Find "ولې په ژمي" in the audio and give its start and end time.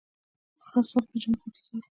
0.93-1.35